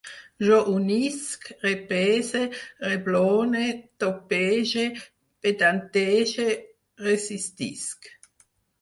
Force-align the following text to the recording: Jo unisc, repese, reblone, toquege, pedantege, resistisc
Jo 0.45 0.55
unisc, 0.69 1.45
repese, 1.65 2.41
reblone, 2.87 3.63
toquege, 4.07 4.89
pedantege, 5.47 6.51
resistisc 7.09 8.15